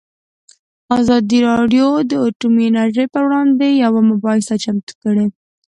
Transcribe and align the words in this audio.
ازادي 0.99 1.39
راډیو 1.49 1.87
د 2.09 2.11
اټومي 2.27 2.63
انرژي 2.69 3.05
پر 3.13 3.23
وړاندې 3.27 3.67
یوه 3.83 4.01
مباحثه 4.11 4.55
چمتو 4.63 4.93
کړې. 5.03 5.25